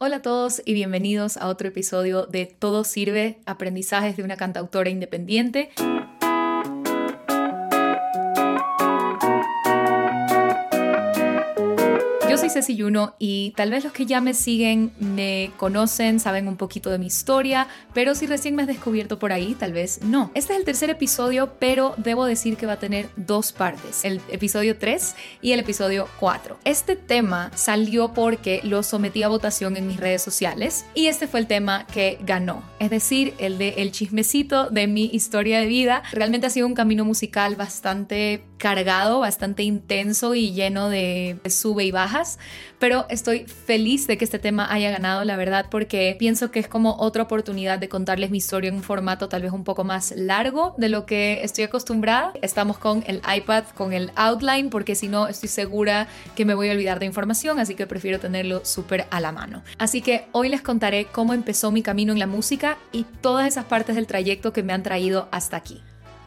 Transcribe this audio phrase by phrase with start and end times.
[0.00, 4.90] Hola a todos y bienvenidos a otro episodio de Todo Sirve, aprendizajes de una cantautora
[4.90, 5.70] independiente.
[12.48, 16.56] Soy Ceci Yuno y tal vez los que ya me siguen me conocen, saben un
[16.56, 20.30] poquito de mi historia, pero si recién me has descubierto por ahí, tal vez no.
[20.34, 24.20] Este es el tercer episodio, pero debo decir que va a tener dos partes, el
[24.30, 26.58] episodio 3 y el episodio 4.
[26.64, 31.40] Este tema salió porque lo sometí a votación en mis redes sociales y este fue
[31.40, 36.02] el tema que ganó, es decir, el de el chismecito de mi historia de vida.
[36.12, 41.90] Realmente ha sido un camino musical bastante cargado, bastante intenso y lleno de sube y
[41.90, 42.38] bajas,
[42.78, 46.68] pero estoy feliz de que este tema haya ganado, la verdad, porque pienso que es
[46.68, 50.12] como otra oportunidad de contarles mi historia en un formato tal vez un poco más
[50.16, 52.32] largo de lo que estoy acostumbrada.
[52.42, 56.68] Estamos con el iPad, con el outline, porque si no estoy segura que me voy
[56.68, 59.62] a olvidar de información, así que prefiero tenerlo súper a la mano.
[59.78, 63.64] Así que hoy les contaré cómo empezó mi camino en la música y todas esas
[63.64, 65.80] partes del trayecto que me han traído hasta aquí.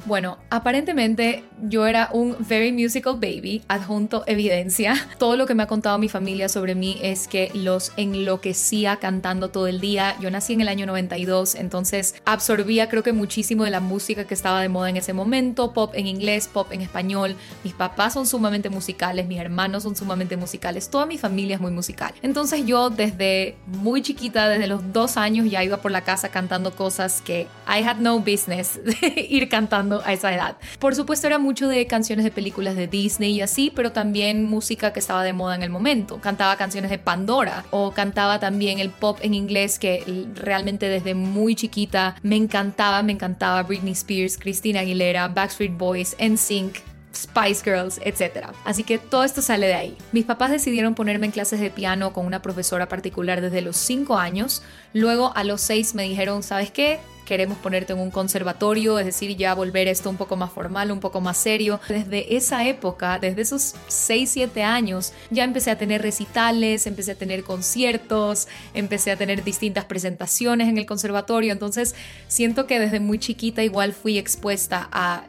[0.06, 4.96] Bueno, aparentemente yo era un very musical baby, adjunto evidencia.
[5.20, 9.50] Todo lo que me ha contado mi familia sobre mí es que los enloquecía cantando
[9.50, 10.16] todo el día.
[10.20, 14.34] Yo nací en el año 92, entonces absorbía creo que muchísimo de la música que
[14.34, 17.36] estaba de moda en ese momento, pop en inglés, pop en español.
[17.64, 21.72] Mis papás son sumamente musicales, mis hermanos son sumamente musicales, toda mi familia es muy
[21.72, 22.14] musical.
[22.24, 26.72] Entonces yo desde muy chiquita, desde los dos años, ya iba por la casa cantando
[26.76, 28.80] cosas que I had no business
[29.16, 30.58] ir cantando a esa edad.
[30.80, 34.94] Por supuesto era mucho de canciones de películas de Disney y así, pero también música
[34.94, 36.20] que estaba de moda en el momento.
[36.22, 41.56] Cantaba canciones de Pandora o cantaba también el pop en inglés que realmente desde muy
[41.56, 48.48] chiquita me encantaba, me encantaba Britney Spears, Christina Aguilera, Backstreet Boys, NSYNC, Spice Girls, etc.
[48.64, 49.98] Así que todo esto sale de ahí.
[50.12, 54.18] Mis papás decidieron ponerme en clases de piano con una profesora particular desde los 5
[54.18, 54.64] años.
[54.94, 57.00] Luego a los 6 me dijeron, ¿sabes qué?
[57.32, 61.00] Queremos ponerte en un conservatorio, es decir, ya volver esto un poco más formal, un
[61.00, 61.80] poco más serio.
[61.88, 67.16] Desde esa época, desde esos 6, 7 años, ya empecé a tener recitales, empecé a
[67.16, 71.96] tener conciertos, empecé a tener distintas presentaciones en el conservatorio, entonces
[72.28, 75.24] siento que desde muy chiquita igual fui expuesta a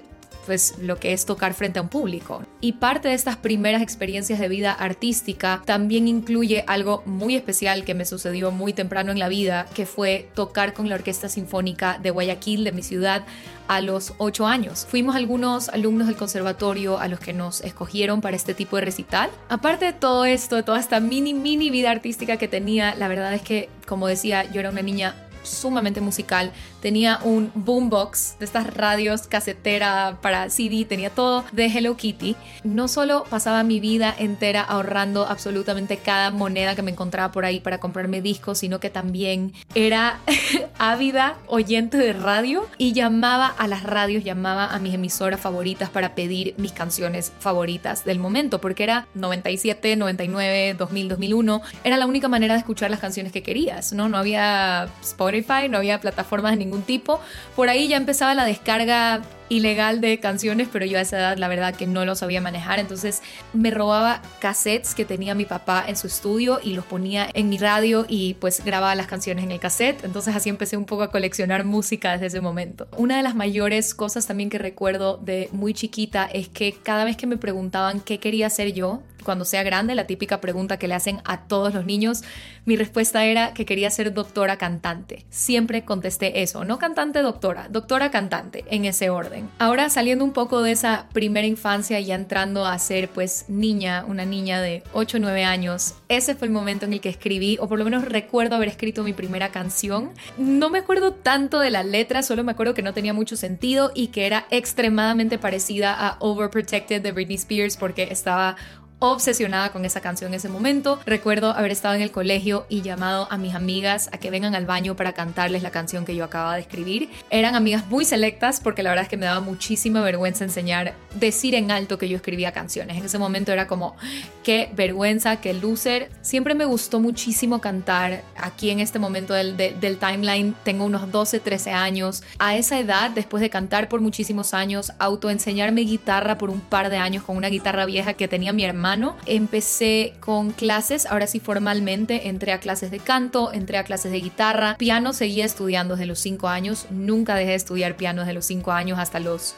[0.46, 2.42] pues lo que es tocar frente a un público.
[2.60, 7.94] Y parte de estas primeras experiencias de vida artística también incluye algo muy especial que
[7.94, 12.10] me sucedió muy temprano en la vida, que fue tocar con la Orquesta Sinfónica de
[12.10, 13.24] Guayaquil, de mi ciudad,
[13.68, 14.86] a los 8 años.
[14.88, 19.30] Fuimos algunos alumnos del conservatorio a los que nos escogieron para este tipo de recital.
[19.48, 23.32] Aparte de todo esto, de toda esta mini, mini vida artística que tenía, la verdad
[23.34, 26.52] es que, como decía, yo era una niña sumamente musical.
[26.80, 32.36] Tenía un boombox de estas radios casetera para CD, tenía todo de Hello Kitty.
[32.64, 37.60] No solo pasaba mi vida entera ahorrando absolutamente cada moneda que me encontraba por ahí
[37.60, 40.20] para comprarme discos, sino que también era
[40.78, 46.14] ávida oyente de radio y llamaba a las radios, llamaba a mis emisoras favoritas para
[46.14, 51.62] pedir mis canciones favoritas del momento, porque era 97, 99, 2000, 2001.
[51.84, 54.08] Era la única manera de escuchar las canciones que querías, ¿no?
[54.08, 55.31] No había Spotify
[55.68, 57.20] no había plataformas de ningún tipo.
[57.56, 61.48] Por ahí ya empezaba la descarga ilegal de canciones, pero yo a esa edad la
[61.48, 65.96] verdad que no lo sabía manejar, entonces me robaba cassettes que tenía mi papá en
[65.96, 69.60] su estudio y los ponía en mi radio y pues grababa las canciones en el
[69.60, 72.88] cassette, entonces así empecé un poco a coleccionar música desde ese momento.
[72.96, 77.18] Una de las mayores cosas también que recuerdo de muy chiquita es que cada vez
[77.18, 80.94] que me preguntaban qué quería hacer yo, cuando sea grande, la típica pregunta que le
[80.94, 82.22] hacen a todos los niños,
[82.64, 85.24] mi respuesta era que quería ser doctora cantante.
[85.30, 89.41] Siempre contesté eso, no cantante doctora, doctora cantante, en ese orden.
[89.58, 94.24] Ahora saliendo un poco de esa primera infancia y entrando a ser pues niña, una
[94.24, 97.68] niña de 8 o 9 años, ese fue el momento en el que escribí, o
[97.68, 100.10] por lo menos recuerdo haber escrito mi primera canción.
[100.38, 103.92] No me acuerdo tanto de la letra, solo me acuerdo que no tenía mucho sentido
[103.94, 108.56] y que era extremadamente parecida a Overprotected de Britney Spears porque estaba
[109.02, 111.00] obsesionada con esa canción en ese momento.
[111.04, 114.64] Recuerdo haber estado en el colegio y llamado a mis amigas a que vengan al
[114.64, 117.10] baño para cantarles la canción que yo acababa de escribir.
[117.28, 121.56] Eran amigas muy selectas porque la verdad es que me daba muchísima vergüenza enseñar, decir
[121.56, 122.96] en alto que yo escribía canciones.
[122.96, 123.96] En ese momento era como,
[124.44, 126.08] qué vergüenza, qué loser.
[126.20, 128.22] Siempre me gustó muchísimo cantar.
[128.36, 132.22] Aquí en este momento del, del timeline tengo unos 12, 13 años.
[132.38, 136.98] A esa edad, después de cantar por muchísimos años, autoenseñarme guitarra por un par de
[136.98, 138.91] años con una guitarra vieja que tenía mi hermana
[139.26, 144.20] Empecé con clases, ahora sí formalmente, entré a clases de canto, entré a clases de
[144.20, 148.44] guitarra, piano seguía estudiando desde los 5 años, nunca dejé de estudiar piano desde los
[148.44, 149.54] 5 años hasta los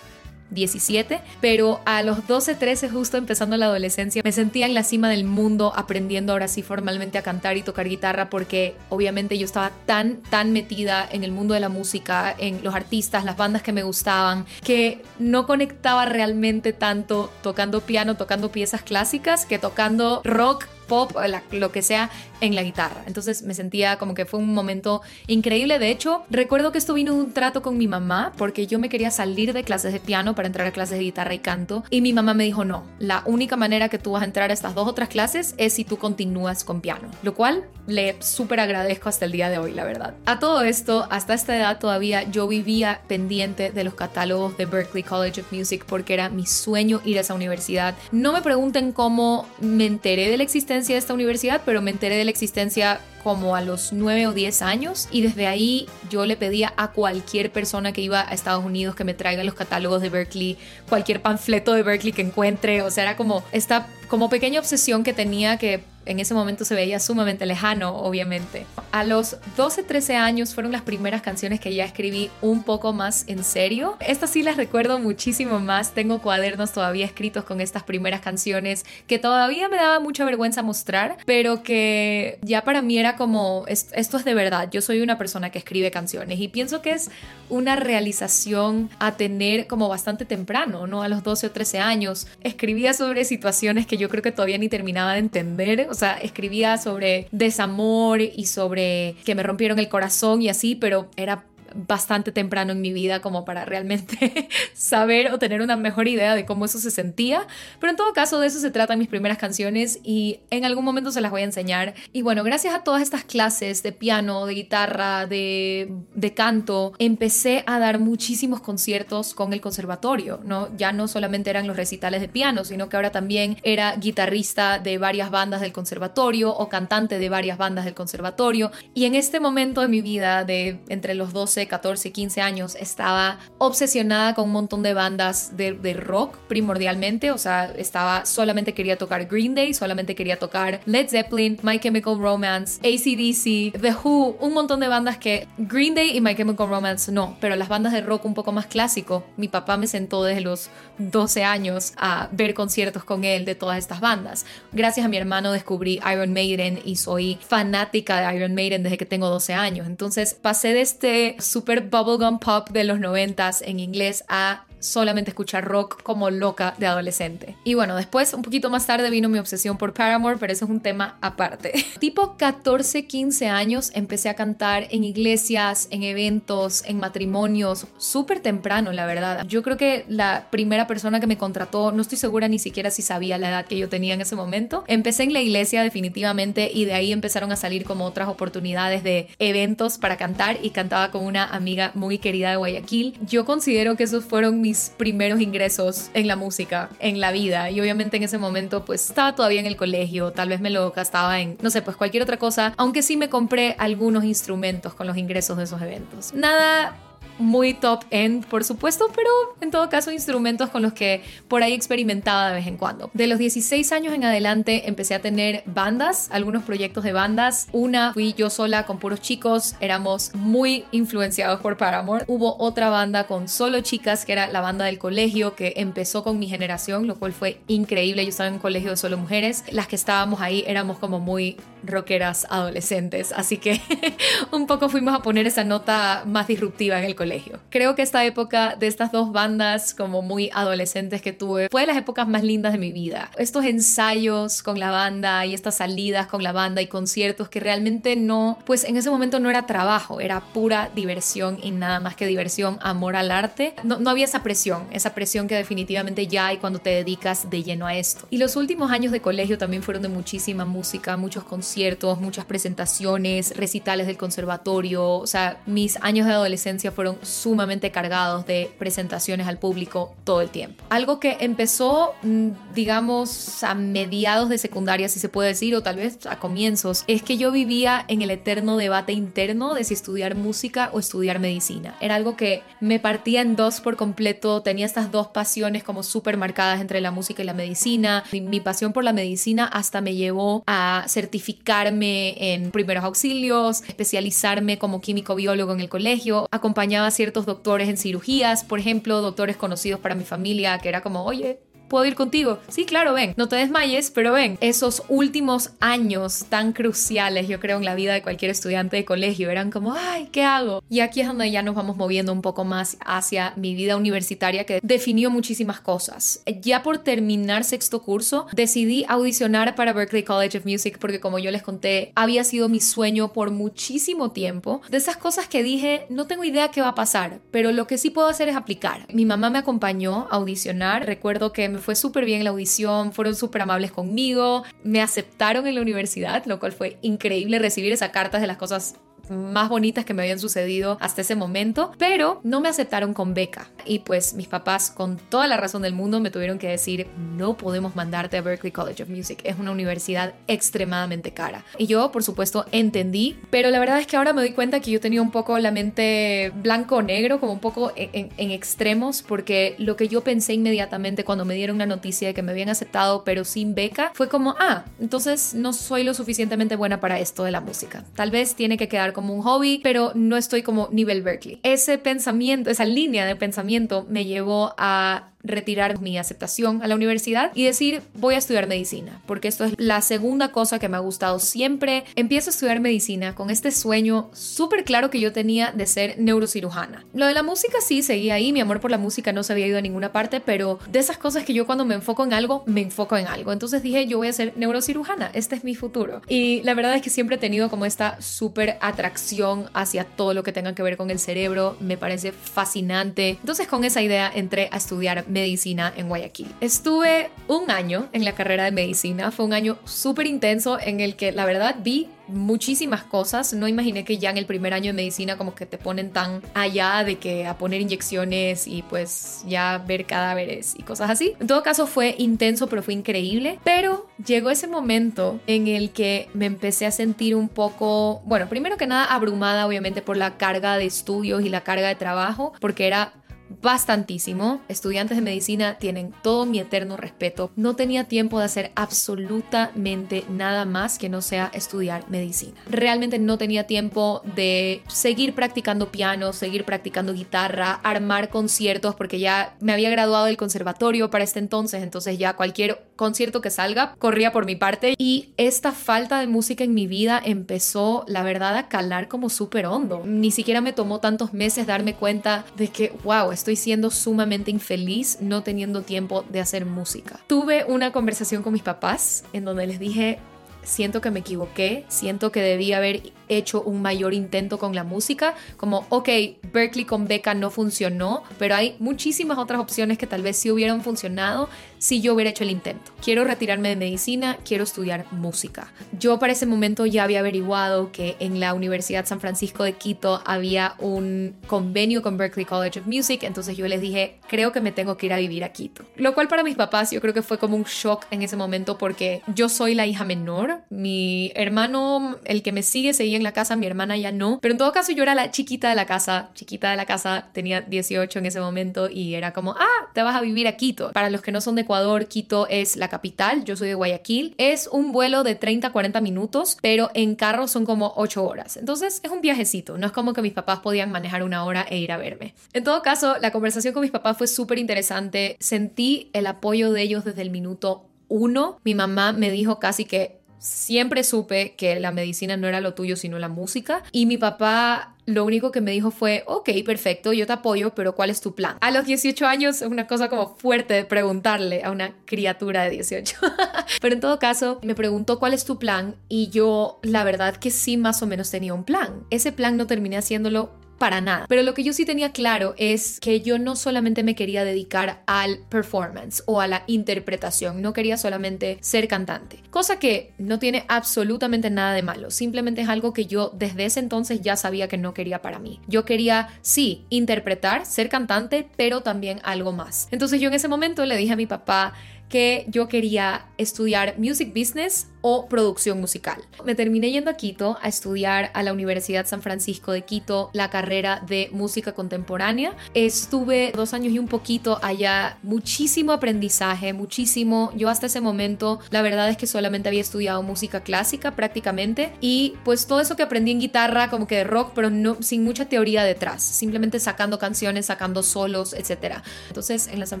[0.52, 5.08] 17, pero a los 12, 13, justo empezando la adolescencia, me sentía en la cima
[5.08, 9.72] del mundo aprendiendo ahora sí formalmente a cantar y tocar guitarra porque obviamente yo estaba
[9.86, 13.72] tan, tan metida en el mundo de la música, en los artistas, las bandas que
[13.72, 20.66] me gustaban, que no conectaba realmente tanto tocando piano, tocando piezas clásicas, que tocando rock
[20.92, 21.16] pop,
[21.52, 22.10] lo que sea,
[22.42, 23.04] en la guitarra.
[23.06, 25.78] Entonces me sentía como que fue un momento increíble.
[25.78, 29.10] De hecho, recuerdo que esto vino un trato con mi mamá porque yo me quería
[29.10, 31.82] salir de clases de piano para entrar a clases de guitarra y canto.
[31.88, 34.52] Y mi mamá me dijo, no, la única manera que tú vas a entrar a
[34.52, 37.08] estas dos otras clases es si tú continúas con piano.
[37.22, 40.12] Lo cual le súper agradezco hasta el día de hoy, la verdad.
[40.26, 45.04] A todo esto, hasta esta edad todavía yo vivía pendiente de los catálogos de Berklee
[45.04, 47.94] College of Music porque era mi sueño ir a esa universidad.
[48.10, 52.16] No me pregunten cómo me enteré de la existencia de esta universidad, pero me enteré
[52.16, 56.36] de la existencia como a los 9 o 10 años y desde ahí yo le
[56.36, 60.10] pedía a cualquier persona que iba a Estados Unidos que me traiga los catálogos de
[60.10, 60.58] Berkeley,
[60.88, 65.14] cualquier panfleto de Berkeley que encuentre, o sea, era como esta como pequeña obsesión que
[65.14, 68.66] tenía que en ese momento se veía sumamente lejano, obviamente.
[68.90, 73.24] A los 12, 13 años fueron las primeras canciones que ya escribí un poco más
[73.28, 73.96] en serio.
[74.00, 75.92] Estas sí las recuerdo muchísimo más.
[75.92, 81.16] Tengo cuadernos todavía escritos con estas primeras canciones que todavía me daba mucha vergüenza mostrar,
[81.24, 84.68] pero que ya para mí era como, esto es de verdad.
[84.70, 87.10] Yo soy una persona que escribe canciones y pienso que es
[87.48, 91.02] una realización a tener como bastante temprano, ¿no?
[91.02, 92.26] A los 12 o 13 años.
[92.42, 96.78] Escribía sobre situaciones que yo creo que todavía ni terminaba de entender o sea, escribía
[96.78, 101.44] sobre desamor y sobre que me rompieron el corazón y así, pero era
[101.74, 106.44] bastante temprano en mi vida como para realmente saber o tener una mejor idea de
[106.44, 107.46] cómo eso se sentía.
[107.80, 111.10] Pero en todo caso, de eso se tratan mis primeras canciones y en algún momento
[111.12, 111.94] se las voy a enseñar.
[112.12, 117.64] Y bueno, gracias a todas estas clases de piano, de guitarra, de, de canto, empecé
[117.66, 120.68] a dar muchísimos conciertos con el conservatorio, ¿no?
[120.76, 124.98] Ya no solamente eran los recitales de piano, sino que ahora también era guitarrista de
[124.98, 128.70] varias bandas del conservatorio o cantante de varias bandas del conservatorio.
[128.94, 133.38] Y en este momento de mi vida, de entre los 12 14, 15 años estaba
[133.58, 139.26] obsesionada con un montón de bandas de, rock primordialmente, o sea, estaba solamente quería tocar
[139.26, 144.80] Green Day, solamente quería tocar Led Zeppelin, My Chemical Romance, ACDC, The Who, un montón
[144.80, 148.24] de bandas que Green Day y My Chemical Romance no, pero las bandas de rock
[148.24, 149.24] un poco más clásico.
[149.36, 153.78] Mi papá me sentó desde los 12 años a ver conciertos con él de todas
[153.78, 154.46] estas bandas.
[154.72, 159.06] Gracias a mi hermano descubrí Iron Maiden y soy fanática de Iron Maiden desde que
[159.06, 159.86] tengo 12 años.
[159.86, 165.64] Entonces pasé de este super bubblegum pop de los noventas en inglés a solamente escuchar
[165.64, 167.56] rock como loca de adolescente.
[167.64, 170.70] Y bueno, después, un poquito más tarde, vino mi obsesión por Paramore, pero eso es
[170.70, 171.72] un tema aparte.
[171.98, 178.92] tipo 14, 15 años empecé a cantar en iglesias, en eventos, en matrimonios, súper temprano,
[178.92, 179.46] la verdad.
[179.46, 183.02] Yo creo que la primera persona que me contrató, no estoy segura ni siquiera si
[183.02, 184.84] sabía la edad que yo tenía en ese momento.
[184.88, 189.28] Empecé en la iglesia definitivamente y de ahí empezaron a salir como otras oportunidades de
[189.38, 193.18] eventos para cantar y cantaba con una amiga muy querida de Guayaquil.
[193.26, 197.70] Yo considero que esos fueron mis primeros ingresos en la música, en la vida.
[197.70, 200.90] Y obviamente en ese momento pues estaba todavía en el colegio, tal vez me lo
[200.90, 205.06] gastaba en, no sé, pues cualquier otra cosa, aunque sí me compré algunos instrumentos con
[205.06, 206.32] los ingresos de esos eventos.
[206.34, 206.96] Nada
[207.42, 209.30] muy top end, por supuesto, pero
[209.60, 213.10] en todo caso instrumentos con los que por ahí experimentaba de vez en cuando.
[213.14, 217.68] De los 16 años en adelante empecé a tener bandas, algunos proyectos de bandas.
[217.72, 222.24] Una fui yo sola con puros chicos, éramos muy influenciados por Paramore.
[222.28, 226.38] Hubo otra banda con solo chicas, que era la banda del colegio, que empezó con
[226.38, 228.24] mi generación, lo cual fue increíble.
[228.24, 229.64] Yo estaba en un colegio de solo mujeres.
[229.70, 233.80] Las que estábamos ahí éramos como muy rockeras adolescentes, así que
[234.52, 237.58] un poco fuimos a poner esa nota más disruptiva en el colegio.
[237.70, 241.88] Creo que esta época de estas dos bandas como muy adolescentes que tuve fue de
[241.88, 243.30] las épocas más lindas de mi vida.
[243.36, 248.16] Estos ensayos con la banda y estas salidas con la banda y conciertos que realmente
[248.16, 252.26] no, pues en ese momento no era trabajo, era pura diversión y nada más que
[252.26, 253.74] diversión, amor al arte.
[253.82, 257.62] No, no había esa presión, esa presión que definitivamente ya hay cuando te dedicas de
[257.62, 258.26] lleno a esto.
[258.30, 261.71] Y los últimos años de colegio también fueron de muchísima música, muchos conciertos
[262.20, 265.18] muchas presentaciones, recitales del conservatorio.
[265.18, 270.50] O sea, mis años de adolescencia fueron sumamente cargados de presentaciones al público todo el
[270.50, 270.84] tiempo.
[270.90, 275.96] Algo que empezó, mm, digamos, a mediados de secundaria, si se puede decir, o tal
[275.96, 280.34] vez a comienzos, es que yo vivía en el eterno debate interno de si estudiar
[280.34, 281.94] música o estudiar medicina.
[282.00, 286.36] Era algo que me partía en dos por completo, tenía estas dos pasiones como súper
[286.36, 288.24] marcadas entre la música y la medicina.
[288.32, 294.78] Mi, mi pasión por la medicina hasta me llevó a certificar en primeros auxilios, especializarme
[294.78, 299.56] como químico biólogo en el colegio, acompañaba a ciertos doctores en cirugías, por ejemplo, doctores
[299.56, 301.60] conocidos para mi familia, que era como, oye,
[301.92, 302.58] ¿Puedo ir contigo?
[302.68, 303.34] Sí, claro, ven.
[303.36, 304.56] No te desmayes, pero ven.
[304.62, 309.50] Esos últimos años tan cruciales, yo creo, en la vida de cualquier estudiante de colegio,
[309.50, 310.82] eran como, ay, ¿qué hago?
[310.88, 314.64] Y aquí es donde ya nos vamos moviendo un poco más hacia mi vida universitaria
[314.64, 316.42] que definió muchísimas cosas.
[316.62, 321.50] Ya por terminar sexto curso, decidí audicionar para Berklee College of Music porque como yo
[321.50, 324.80] les conté, había sido mi sueño por muchísimo tiempo.
[324.88, 327.98] De esas cosas que dije, no tengo idea qué va a pasar, pero lo que
[327.98, 329.06] sí puedo hacer es aplicar.
[329.12, 331.04] Mi mamá me acompañó a audicionar.
[331.04, 335.74] Recuerdo que me fue súper bien la audición, fueron súper amables conmigo, me aceptaron en
[335.74, 338.96] la universidad, lo cual fue increíble recibir esa carta de las cosas
[339.30, 343.68] más bonitas que me habían sucedido hasta ese momento, pero no me aceptaron con beca.
[343.84, 347.56] Y pues mis papás, con toda la razón del mundo, me tuvieron que decir, no
[347.56, 351.64] podemos mandarte a Berklee College of Music, es una universidad extremadamente cara.
[351.78, 354.90] Y yo, por supuesto, entendí, pero la verdad es que ahora me doy cuenta que
[354.90, 359.96] yo tenía un poco la mente blanco-negro, como un poco en, en extremos, porque lo
[359.96, 363.44] que yo pensé inmediatamente cuando me dieron la noticia de que me habían aceptado, pero
[363.44, 367.60] sin beca, fue como, ah, entonces no soy lo suficientemente buena para esto de la
[367.60, 368.04] música.
[368.14, 371.60] Tal vez tiene que quedar como un hobby, pero no estoy como nivel Berkeley.
[371.62, 377.50] Ese pensamiento, esa línea de pensamiento me llevó a retirar mi aceptación a la universidad
[377.54, 381.00] y decir voy a estudiar medicina, porque esto es la segunda cosa que me ha
[381.00, 382.04] gustado siempre.
[382.16, 387.04] Empiezo a estudiar medicina con este sueño súper claro que yo tenía de ser neurocirujana.
[387.14, 389.66] Lo de la música sí seguía ahí, mi amor por la música no se había
[389.66, 392.62] ido a ninguna parte, pero de esas cosas que yo cuando me enfoco en algo,
[392.66, 393.52] me enfoco en algo.
[393.52, 396.22] Entonces dije yo voy a ser neurocirujana, este es mi futuro.
[396.28, 400.42] Y la verdad es que siempre he tenido como esta súper atracción hacia todo lo
[400.42, 403.30] que tenga que ver con el cerebro, me parece fascinante.
[403.40, 406.48] Entonces con esa idea entré a estudiar medicina en Guayaquil.
[406.60, 411.16] Estuve un año en la carrera de medicina, fue un año súper intenso en el
[411.16, 413.52] que la verdad vi muchísimas cosas.
[413.52, 416.42] No imaginé que ya en el primer año de medicina como que te ponen tan
[416.54, 421.34] allá de que a poner inyecciones y pues ya ver cadáveres y cosas así.
[421.40, 423.58] En todo caso fue intenso, pero fue increíble.
[423.64, 428.76] Pero llegó ese momento en el que me empecé a sentir un poco, bueno, primero
[428.76, 432.86] que nada abrumada obviamente por la carga de estudios y la carga de trabajo, porque
[432.86, 433.12] era
[433.60, 434.60] bastantísimo.
[434.68, 437.50] Estudiantes de medicina tienen todo mi eterno respeto.
[437.56, 442.60] No tenía tiempo de hacer absolutamente nada más que no sea estudiar medicina.
[442.68, 449.54] Realmente no tenía tiempo de seguir practicando piano, seguir practicando guitarra, armar conciertos, porque ya
[449.60, 454.30] me había graduado del conservatorio para este entonces, entonces ya cualquier concierto que salga corría
[454.30, 458.68] por mi parte y esta falta de música en mi vida empezó, la verdad, a
[458.68, 460.04] calar como súper hondo.
[460.06, 465.18] Ni siquiera me tomó tantos meses darme cuenta de que, wow, estoy siendo sumamente infeliz
[465.20, 467.18] no teniendo tiempo de hacer música.
[467.26, 470.20] Tuve una conversación con mis papás en donde les dije,
[470.62, 475.34] siento que me equivoqué, siento que debí haber hecho un mayor intento con la música,
[475.56, 476.08] como, ok,
[476.52, 480.82] Berkeley con beca no funcionó, pero hay muchísimas otras opciones que tal vez sí hubieran
[480.82, 481.48] funcionado
[481.78, 482.92] si yo hubiera hecho el intento.
[483.02, 485.72] Quiero retirarme de medicina, quiero estudiar música.
[485.98, 490.22] Yo para ese momento ya había averiguado que en la Universidad San Francisco de Quito
[490.24, 494.72] había un convenio con Berkeley College of Music, entonces yo les dije, creo que me
[494.72, 495.84] tengo que ir a vivir a Quito.
[495.96, 498.78] Lo cual para mis papás yo creo que fue como un shock en ese momento
[498.78, 503.56] porque yo soy la hija menor, mi hermano, el que me sigue, en la casa,
[503.56, 504.38] mi hermana ya no.
[504.40, 507.28] Pero en todo caso yo era la chiquita de la casa, chiquita de la casa,
[507.32, 510.92] tenía 18 en ese momento y era como, ah, te vas a vivir a Quito.
[510.92, 514.34] Para los que no son de Ecuador, Quito es la capital, yo soy de Guayaquil.
[514.38, 518.56] Es un vuelo de 30 a 40 minutos, pero en carro son como 8 horas.
[518.56, 521.78] Entonces es un viajecito, no es como que mis papás podían manejar una hora e
[521.78, 522.34] ir a verme.
[522.52, 525.36] En todo caso, la conversación con mis papás fue súper interesante.
[525.40, 528.60] Sentí el apoyo de ellos desde el minuto uno.
[528.64, 532.96] Mi mamá me dijo casi que siempre supe que la medicina no era lo tuyo,
[532.96, 533.82] sino la música.
[533.92, 537.94] Y mi papá lo único que me dijo fue, ok, perfecto, yo te apoyo, pero
[537.94, 538.56] ¿cuál es tu plan?
[538.60, 542.70] A los 18 años es una cosa como fuerte de preguntarle a una criatura de
[542.70, 543.16] 18.
[543.80, 547.50] pero en todo caso, me preguntó cuál es tu plan y yo la verdad que
[547.50, 549.04] sí más o menos tenía un plan.
[549.10, 551.26] Ese plan no terminé haciéndolo para nada.
[551.28, 555.02] Pero lo que yo sí tenía claro es que yo no solamente me quería dedicar
[555.06, 560.64] al performance o a la interpretación, no quería solamente ser cantante, cosa que no tiene
[560.68, 564.78] absolutamente nada de malo, simplemente es algo que yo desde ese entonces ya sabía que
[564.78, 565.60] no quería para mí.
[565.68, 569.88] Yo quería, sí, interpretar, ser cantante, pero también algo más.
[569.90, 571.74] Entonces yo en ese momento le dije a mi papá
[572.08, 576.22] que yo quería estudiar music business o producción musical.
[576.44, 580.48] Me terminé yendo a Quito a estudiar a la Universidad San Francisco de Quito la
[580.48, 582.56] carrera de música contemporánea.
[582.74, 587.52] Estuve dos años y un poquito allá, muchísimo aprendizaje, muchísimo.
[587.56, 592.34] Yo hasta ese momento la verdad es que solamente había estudiado música clásica prácticamente y
[592.44, 595.46] pues todo eso que aprendí en guitarra como que de rock, pero no sin mucha
[595.46, 599.02] teoría detrás, simplemente sacando canciones, sacando solos, etc.
[599.28, 600.00] Entonces en la San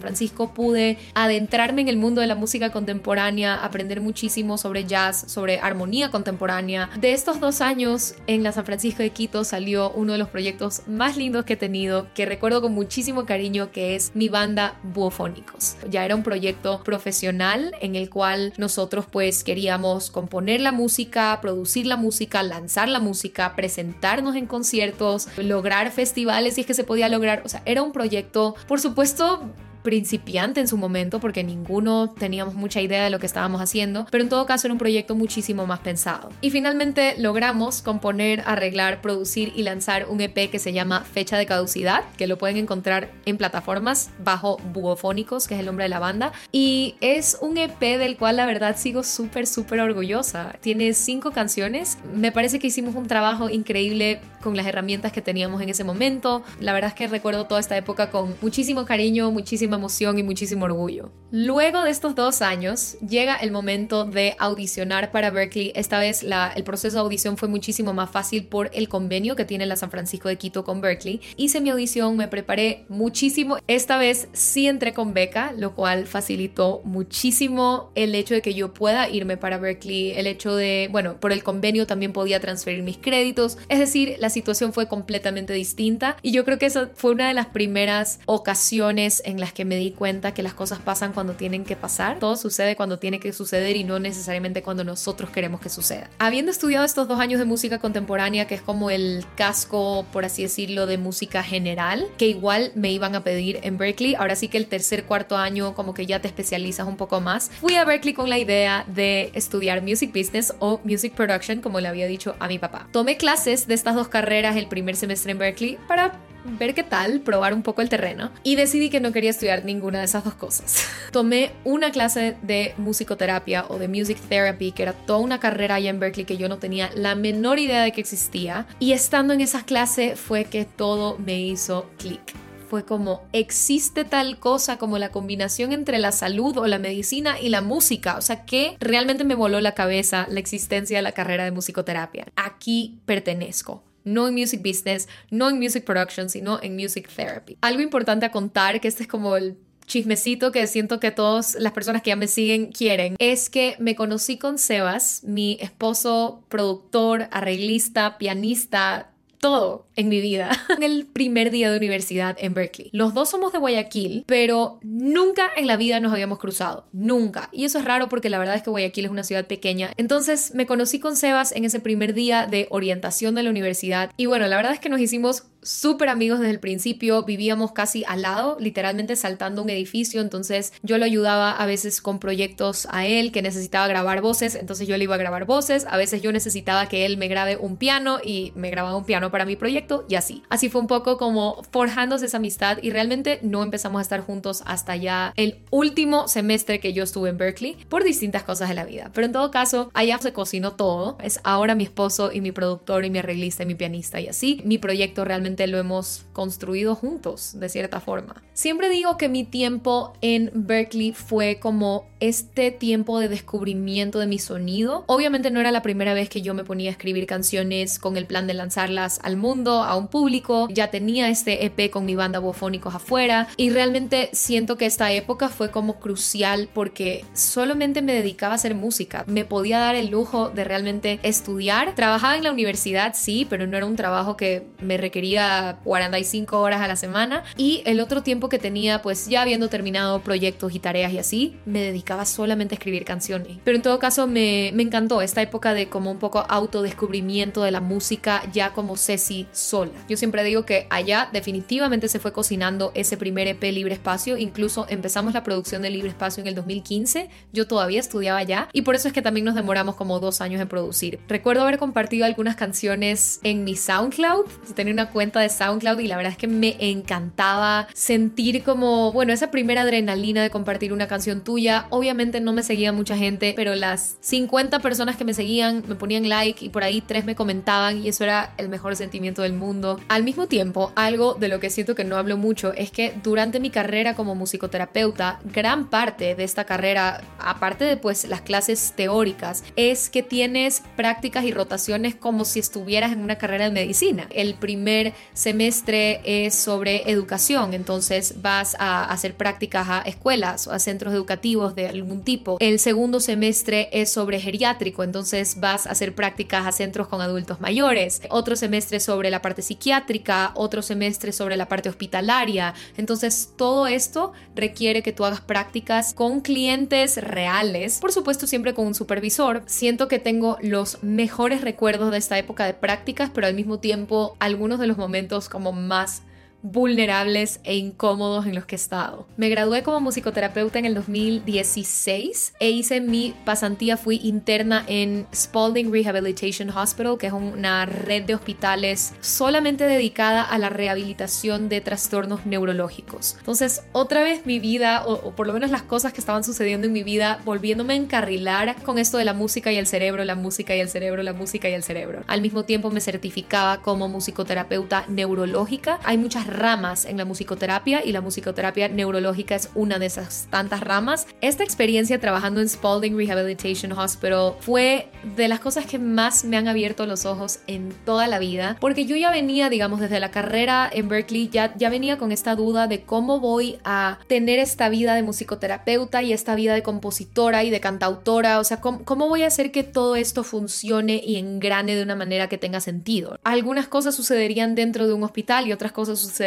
[0.00, 5.58] Francisco pude adentrarme en el mundo de la música contemporánea, aprender muchísimo sobre jazz, sobre
[5.58, 6.90] armonía contemporánea.
[7.00, 10.82] De estos dos años en la San Francisco de Quito salió uno de los proyectos
[10.86, 15.76] más lindos que he tenido, que recuerdo con muchísimo cariño, que es mi banda Buofónicos.
[15.88, 21.86] Ya era un proyecto profesional en el cual nosotros pues queríamos componer la música, producir
[21.86, 27.08] la música, lanzar la música, presentarnos en conciertos, lograr festivales si es que se podía
[27.08, 27.42] lograr.
[27.46, 29.50] O sea, era un proyecto, por supuesto,
[29.82, 34.22] principiante en su momento porque ninguno teníamos mucha idea de lo que estábamos haciendo, pero
[34.22, 36.30] en todo caso era un proyecto muchísimo más pensado.
[36.40, 41.46] Y finalmente logramos componer, arreglar, producir y lanzar un EP que se llama Fecha de
[41.46, 45.98] Caducidad, que lo pueden encontrar en plataformas bajo Bugofónicos, que es el nombre de la
[45.98, 46.32] banda.
[46.52, 50.56] Y es un EP del cual la verdad sigo súper, súper orgullosa.
[50.60, 51.98] Tiene cinco canciones.
[52.14, 56.42] Me parece que hicimos un trabajo increíble con las herramientas que teníamos en ese momento.
[56.60, 60.64] La verdad es que recuerdo toda esta época con muchísimo cariño, muchísimo emoción y muchísimo
[60.64, 61.12] orgullo.
[61.30, 65.72] Luego de estos dos años, llega el momento de audicionar para Berkeley.
[65.74, 69.46] Esta vez la, el proceso de audición fue muchísimo más fácil por el convenio que
[69.46, 71.22] tiene la San Francisco de Quito con Berkeley.
[71.38, 73.56] Hice mi audición, me preparé muchísimo.
[73.66, 78.74] Esta vez sí entré con beca, lo cual facilitó muchísimo el hecho de que yo
[78.74, 82.98] pueda irme para Berkeley, el hecho de, bueno, por el convenio también podía transferir mis
[82.98, 83.56] créditos.
[83.68, 87.34] Es decir, la situación fue completamente distinta y yo creo que esa fue una de
[87.34, 91.64] las primeras ocasiones en las que me di cuenta que las cosas pasan cuando tienen
[91.64, 92.18] que pasar.
[92.18, 96.10] Todo sucede cuando tiene que suceder y no necesariamente cuando nosotros queremos que suceda.
[96.18, 100.42] Habiendo estudiado estos dos años de música contemporánea, que es como el casco, por así
[100.42, 104.58] decirlo, de música general, que igual me iban a pedir en Berkeley, ahora sí que
[104.58, 108.14] el tercer, cuarto año como que ya te especializas un poco más, fui a Berkeley
[108.14, 112.48] con la idea de estudiar Music Business o Music Production, como le había dicho a
[112.48, 112.88] mi papá.
[112.92, 117.20] Tomé clases de estas dos carreras el primer semestre en Berkeley para ver qué tal,
[117.20, 120.34] probar un poco el terreno y decidí que no quería estudiar ninguna de esas dos
[120.34, 120.86] cosas.
[121.12, 125.90] Tomé una clase de musicoterapia o de music therapy, que era toda una carrera allá
[125.90, 129.40] en Berkeley que yo no tenía la menor idea de que existía y estando en
[129.40, 132.34] esa clase fue que todo me hizo clic
[132.72, 137.50] fue como existe tal cosa como la combinación entre la salud o la medicina y
[137.50, 138.16] la música.
[138.16, 142.28] O sea, que realmente me voló la cabeza la existencia de la carrera de musicoterapia.
[142.34, 147.56] Aquí pertenezco no en music business, no en music production, sino en music therapy.
[147.60, 151.72] Algo importante a contar, que este es como el chismecito que siento que todas las
[151.72, 157.28] personas que ya me siguen quieren, es que me conocí con Sebas, mi esposo, productor,
[157.30, 159.11] arreglista, pianista,
[159.42, 162.90] todo en mi vida en el primer día de universidad en Berkeley.
[162.92, 167.48] Los dos somos de Guayaquil, pero nunca en la vida nos habíamos cruzado, nunca.
[167.52, 169.90] Y eso es raro porque la verdad es que Guayaquil es una ciudad pequeña.
[169.96, 174.26] Entonces me conocí con Sebas en ese primer día de orientación de la universidad y
[174.26, 178.22] bueno, la verdad es que nos hicimos súper amigos desde el principio, vivíamos casi al
[178.22, 183.32] lado, literalmente saltando un edificio, entonces yo lo ayudaba a veces con proyectos a él
[183.32, 186.88] que necesitaba grabar voces, entonces yo le iba a grabar voces, a veces yo necesitaba
[186.88, 190.16] que él me grabe un piano y me grababa un piano para mi proyecto y
[190.16, 190.42] así.
[190.48, 194.62] Así fue un poco como forjándose esa amistad y realmente no empezamos a estar juntos
[194.66, 198.84] hasta ya el último semestre que yo estuve en Berkeley por distintas cosas de la
[198.84, 199.10] vida.
[199.14, 201.18] Pero en todo caso, allá se cocinó todo.
[201.22, 204.60] Es ahora mi esposo y mi productor y mi arreglista y mi pianista y así.
[204.64, 208.42] Mi proyecto realmente lo hemos construido juntos, de cierta forma.
[208.54, 214.38] Siempre digo que mi tiempo en Berkeley fue como este tiempo de descubrimiento de mi
[214.38, 215.04] sonido.
[215.08, 218.26] Obviamente no era la primera vez que yo me ponía a escribir canciones con el
[218.26, 222.38] plan de lanzarlas al mundo a un público, ya tenía este EP con mi banda
[222.38, 228.52] Bofónicos afuera y realmente siento que esta época fue como crucial porque solamente me dedicaba
[228.52, 233.14] a hacer música, me podía dar el lujo de realmente estudiar, trabajaba en la universidad
[233.14, 235.41] sí, pero no era un trabajo que me requería
[235.84, 240.20] 45 horas a la semana y el otro tiempo que tenía pues ya habiendo terminado
[240.20, 243.58] proyectos y tareas y así, me dedicaba solamente a escribir canciones.
[243.64, 247.70] Pero en todo caso me, me encantó esta época de como un poco autodescubrimiento de
[247.70, 249.92] la música ya como si sola.
[250.08, 254.86] Yo siempre digo que allá definitivamente se fue cocinando ese primer EP Libre Espacio, incluso
[254.88, 258.94] empezamos la producción de Libre Espacio en el 2015, yo todavía estudiaba allá y por
[258.94, 261.20] eso es que también nos demoramos como dos años en producir.
[261.28, 266.16] Recuerdo haber compartido algunas canciones en mi SoundCloud, tenía una cuenta de SoundCloud y la
[266.16, 271.42] verdad es que me encantaba sentir como, bueno, esa primera adrenalina de compartir una canción
[271.42, 271.86] tuya.
[271.90, 276.28] Obviamente no me seguía mucha gente, pero las 50 personas que me seguían me ponían
[276.28, 280.00] like y por ahí tres me comentaban y eso era el mejor sentimiento del mundo.
[280.08, 283.60] Al mismo tiempo, algo de lo que siento que no hablo mucho es que durante
[283.60, 289.64] mi carrera como musicoterapeuta, gran parte de esta carrera, aparte de pues las clases teóricas,
[289.76, 294.26] es que tienes prácticas y rotaciones como si estuvieras en una carrera de medicina.
[294.30, 300.78] El primer semestre es sobre educación, entonces vas a hacer prácticas a escuelas o a
[300.78, 302.56] centros educativos de algún tipo.
[302.60, 307.60] El segundo semestre es sobre geriátrico, entonces vas a hacer prácticas a centros con adultos
[307.60, 308.20] mayores.
[308.28, 312.74] Otro semestre sobre la parte psiquiátrica, otro semestre sobre la parte hospitalaria.
[312.96, 318.86] Entonces todo esto requiere que tú hagas prácticas con clientes reales, por supuesto siempre con
[318.86, 319.62] un supervisor.
[319.66, 324.36] Siento que tengo los mejores recuerdos de esta época de prácticas, pero al mismo tiempo
[324.38, 325.11] algunos de los momentos
[325.48, 326.22] como más
[326.62, 329.26] vulnerables e incómodos en los que he estado.
[329.36, 335.92] Me gradué como musicoterapeuta en el 2016 e hice mi pasantía, fui interna en Spalding
[335.92, 342.46] Rehabilitation Hospital, que es una red de hospitales solamente dedicada a la rehabilitación de trastornos
[342.46, 343.36] neurológicos.
[343.38, 346.92] Entonces, otra vez mi vida, o, por lo menos las cosas que estaban sucediendo en
[346.92, 350.76] mi vida, volviéndome a encarrilar con esto de la música y el cerebro, la música
[350.76, 352.22] y el cerebro, la música y el cerebro.
[352.26, 355.98] Al mismo tiempo me certificaba como musicoterapeuta neurológica.
[356.04, 360.80] Hay muchas ramas en la musicoterapia y la musicoterapia neurológica es una de esas tantas
[360.80, 361.26] ramas.
[361.40, 366.68] Esta experiencia trabajando en Spalding Rehabilitation Hospital fue de las cosas que más me han
[366.68, 370.90] abierto los ojos en toda la vida, porque yo ya venía, digamos, desde la carrera
[370.92, 375.14] en Berkeley, ya, ya venía con esta duda de cómo voy a tener esta vida
[375.14, 379.42] de musicoterapeuta y esta vida de compositora y de cantautora, o sea, cómo, cómo voy
[379.42, 383.38] a hacer que todo esto funcione y engrane de una manera que tenga sentido.
[383.44, 386.41] Algunas cosas sucederían dentro de un hospital y otras cosas sucederían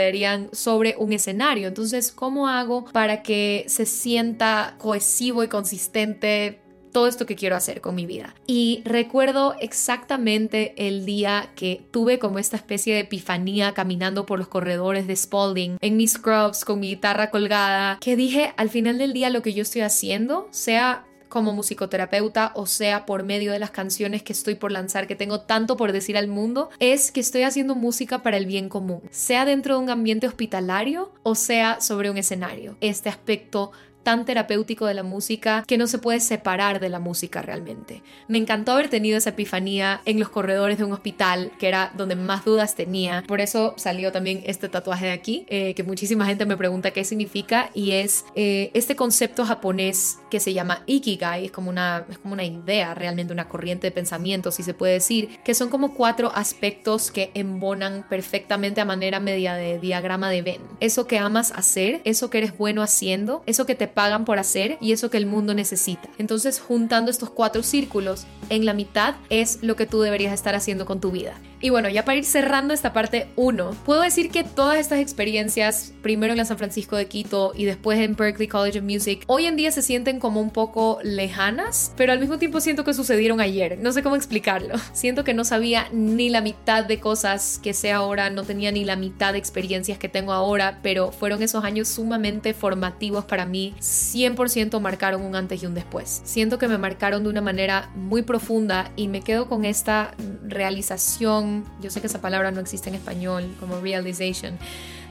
[0.51, 1.67] sobre un escenario.
[1.67, 6.61] Entonces, ¿cómo hago para que se sienta cohesivo y consistente
[6.95, 8.33] todo esto que quiero hacer con mi vida.
[8.47, 14.47] Y recuerdo exactamente el día que tuve como esta especie de epifanía caminando por los
[14.47, 19.11] corredores de Spalding, en mis scrubs, con mi guitarra colgada, que dije al final del
[19.11, 23.71] día lo que yo estoy haciendo, sea como musicoterapeuta o sea por medio de las
[23.71, 27.43] canciones que estoy por lanzar, que tengo tanto por decir al mundo, es que estoy
[27.43, 32.09] haciendo música para el bien común, sea dentro de un ambiente hospitalario o sea sobre
[32.09, 32.77] un escenario.
[32.81, 33.71] Este aspecto
[34.05, 38.03] tan terapéutico de la música que no se puede separar de la música realmente.
[38.27, 42.15] Me encantó haber tenido esa epifanía en los corredores de un hospital, que era donde
[42.15, 43.23] más dudas tenía.
[43.27, 47.03] Por eso salió también este tatuaje de aquí, eh, que muchísima gente me pregunta qué
[47.03, 52.19] significa, y es eh, este concepto japonés que se llama Ikigai, es como, una, es
[52.19, 55.95] como una idea, realmente una corriente de pensamiento, si se puede decir, que son como
[55.95, 60.61] cuatro aspectos que embonan perfectamente a manera media de diagrama de Venn.
[60.79, 64.77] Eso que amas hacer, eso que eres bueno haciendo, eso que te pagan por hacer
[64.79, 66.09] y eso que el mundo necesita.
[66.19, 70.85] Entonces, juntando estos cuatro círculos, en la mitad es lo que tú deberías estar haciendo
[70.85, 71.33] con tu vida.
[71.61, 75.93] Y bueno, ya para ir cerrando esta parte 1, puedo decir que todas estas experiencias,
[76.03, 79.45] primero en la San Francisco de Quito y después en Berkeley College of Music, hoy
[79.45, 83.41] en día se sienten como un poco lejanas, pero al mismo tiempo siento que sucedieron
[83.41, 83.79] ayer.
[83.79, 84.75] No sé cómo explicarlo.
[84.93, 88.85] Siento que no sabía ni la mitad de cosas que sé ahora, no tenía ni
[88.85, 93.73] la mitad de experiencias que tengo ahora, pero fueron esos años sumamente formativos para mí.
[93.85, 96.21] 100% marcaron un antes y un después.
[96.23, 101.65] Siento que me marcaron de una manera muy profunda y me quedo con esta realización
[101.81, 104.57] yo sé que esa palabra no existe en español como realization,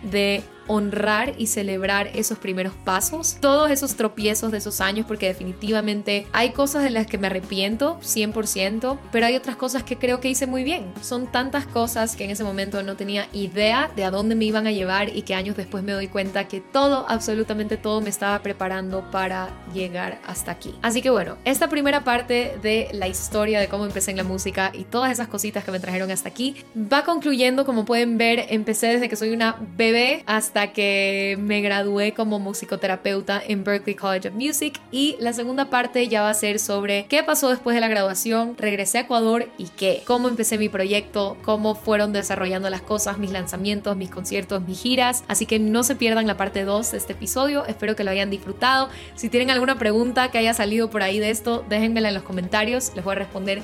[0.02, 6.26] de honrar y celebrar esos primeros pasos, todos esos tropiezos de esos años, porque definitivamente
[6.32, 10.28] hay cosas de las que me arrepiento 100%, pero hay otras cosas que creo que
[10.28, 10.92] hice muy bien.
[11.02, 14.66] Son tantas cosas que en ese momento no tenía idea de a dónde me iban
[14.66, 18.40] a llevar y que años después me doy cuenta que todo, absolutamente todo me estaba
[18.40, 20.74] preparando para llegar hasta aquí.
[20.82, 24.70] Así que bueno, esta primera parte de la historia de cómo empecé en la música
[24.72, 28.88] y todas esas cositas que me trajeron hasta aquí va concluyendo, como pueden ver, empecé
[28.88, 34.28] desde que soy una bebé hasta hasta que me gradué como musicoterapeuta en Berklee College
[34.28, 34.80] of Music.
[34.92, 38.54] Y la segunda parte ya va a ser sobre qué pasó después de la graduación,
[38.56, 43.32] regresé a Ecuador y qué, cómo empecé mi proyecto, cómo fueron desarrollando las cosas, mis
[43.32, 47.14] lanzamientos, mis conciertos, mis giras, así que no se pierdan la parte 2 de este
[47.14, 51.18] episodio, espero que lo hayan disfrutado, si tienen alguna pregunta que haya salido por ahí
[51.18, 53.60] de esto, déjenmela en los comentarios, les voy a responder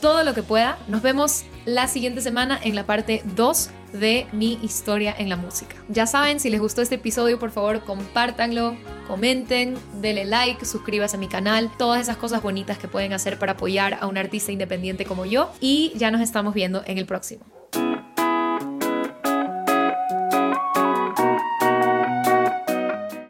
[0.00, 0.78] todo lo que pueda.
[0.88, 5.76] Nos vemos la siguiente semana en la parte 2 de mi historia en la música.
[5.88, 11.20] Ya saben, si les gustó este episodio, por favor, compártanlo, comenten, denle like, suscríbase a
[11.20, 15.04] mi canal, todas esas cosas bonitas que pueden hacer para apoyar a un artista independiente
[15.04, 15.52] como yo.
[15.60, 17.44] Y ya nos estamos viendo en el próximo.